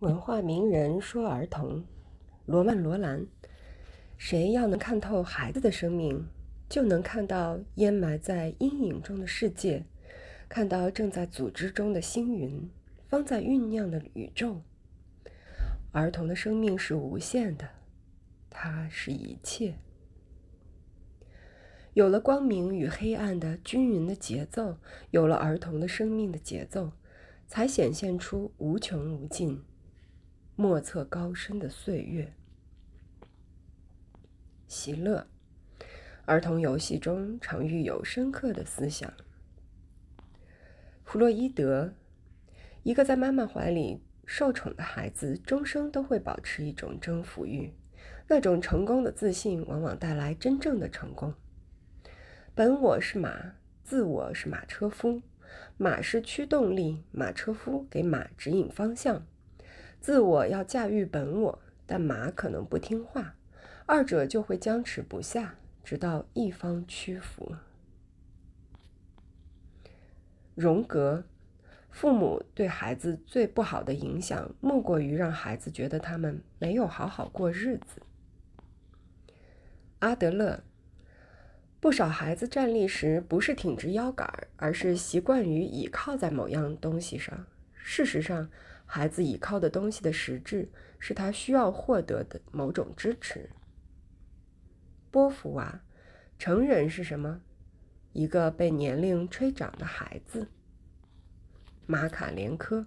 [0.00, 1.84] 文化名人说：“儿童，
[2.46, 3.26] 罗曼·罗兰。
[4.18, 6.26] 谁要能看透孩子的生命，
[6.68, 9.84] 就能看到淹埋在阴影中的世界，
[10.48, 12.68] 看到正在组织中的星云，
[13.08, 14.60] 方在酝酿的宇宙。
[15.92, 17.68] 儿童的生命是无限的，
[18.50, 19.74] 它是一切。
[21.94, 24.76] 有了光明与黑暗的均匀的节奏，
[25.12, 26.92] 有了儿童的生命的节奏，
[27.46, 29.62] 才显现出无穷无尽。”
[30.56, 32.32] 莫测高深的岁月，
[34.68, 35.26] 喜乐。
[36.26, 39.12] 儿童游戏中常寓有深刻的思想。
[41.04, 41.94] 弗洛伊德，
[42.84, 47.74] 一个在妈妈怀里受宠的孩子，终生都会保持一种征服欲。
[48.28, 51.34] 那种成功的自信，往往带来真正的成功。
[52.54, 55.20] 本我是马，自我是马车夫。
[55.76, 59.26] 马是驱动力，马车夫给马指引方向。
[60.04, 63.36] 自我要驾驭本我，但马可能不听话，
[63.86, 67.56] 二者就会僵持不下，直到一方屈服。
[70.54, 71.24] 荣格，
[71.90, 78.02] 父母对孩子最不好的影响，莫过于让孩子觉得他们没有好好过日子。
[80.00, 80.64] 阿德勒，
[81.80, 87.46] 不少孩子站立时不是挺直腰杆，而是习惯于倚靠在某样东西上。
[87.72, 88.50] 事实上，
[88.86, 90.68] 孩子倚靠的东西的实质
[90.98, 93.50] 是他需要获得的某种支持。
[95.10, 95.80] 波伏娃，
[96.38, 97.40] 成人是什么？
[98.12, 100.48] 一个被年龄吹长的孩子。
[101.86, 102.86] 马卡连科，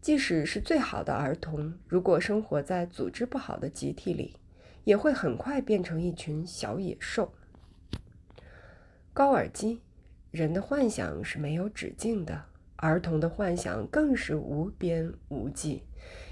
[0.00, 4.36] 即使是最好的儿童，如果生活在组织不好的集体里，
[4.84, 7.32] 也会很快变成一群小野兽。
[9.12, 9.80] 高尔基，
[10.30, 12.44] 人的幻想是没有止境的。
[12.76, 15.82] 儿童的幻想更是无边无际，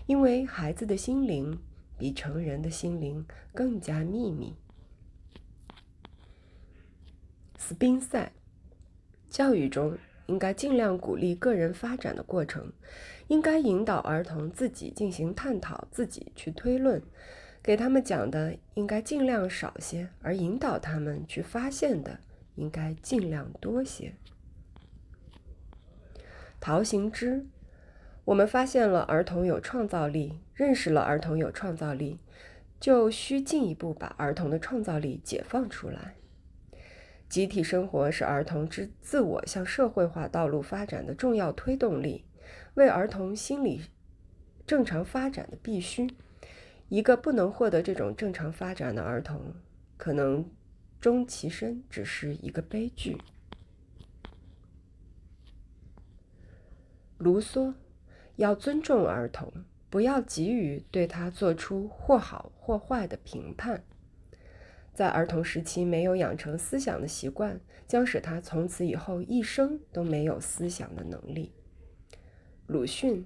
[0.06, 1.58] 因为孩子的心灵
[1.98, 4.54] 比成人的心灵更加秘密。
[7.56, 8.30] 斯宾塞，
[9.30, 9.96] 教育中
[10.26, 12.70] 应该尽量鼓励个人发展的过程，
[13.28, 17.02] 应该引导儿童自己进行探讨，自己去推论，
[17.62, 22.20] 给他们讲的应该尽量少些，而引导他们去发现的
[22.56, 24.14] 应该尽量多些。
[26.64, 27.44] 陶行知，
[28.24, 32.18] 我们发现了儿童有创造力，认识了儿童有创造力，
[32.80, 36.14] 就需进一步把儿童的创造力解放出来。
[37.28, 42.24] 集体生活是儿童之自我向社会化道路发展的重要推动力，
[42.72, 43.82] 为儿童心理
[44.66, 46.08] 正常发展的必须。
[46.88, 49.54] 一个不能获得这种正常发展的儿童，
[49.98, 50.50] 可能
[50.98, 53.18] 终其身只是一个悲剧。
[57.24, 57.72] 卢梭
[58.36, 59.50] 要尊重儿童，
[59.88, 63.82] 不要急于对他做出或好或坏的评判。
[64.92, 71.52] 在儿童时期没有养成思想的习惯，将使他从此以后一生都没有思想的能力。
[72.66, 73.24] 鲁迅，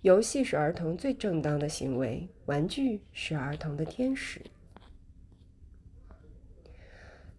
[0.00, 4.40] 游戏是儿童最正当的行为，玩具是儿童的天使。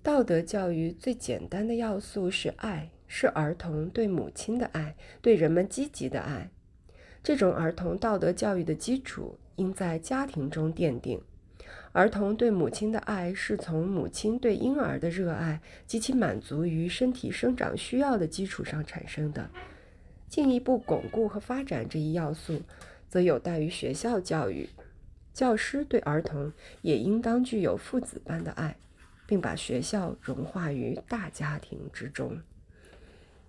[0.02, 2.92] 道德教育最简单的要素是爱。
[3.20, 6.52] 是儿童对母亲的爱，对人们积极的爱。
[7.24, 11.20] 这种儿童道德教育的基础应在家庭中奠定。
[11.94, 19.50] 儿童对母亲的爱是从母亲对婴儿的热爱及其满足于身体生长需要的基础上产生的。
[20.30, 22.62] 进一步巩固和发展这一要素，
[23.10, 24.70] 则有待于学校教育。
[25.34, 28.78] 教师对儿童也应当具有父子般的爱，
[29.26, 32.40] 并把学校融化于大家庭之中。